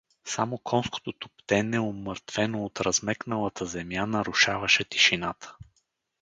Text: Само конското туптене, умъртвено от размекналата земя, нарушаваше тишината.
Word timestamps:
Само 0.25 0.57
конското 0.57 1.11
туптене, 1.13 1.79
умъртвено 1.79 2.65
от 2.65 2.81
размекналата 2.81 3.65
земя, 3.65 4.05
нарушаваше 4.05 4.83
тишината. 4.83 5.55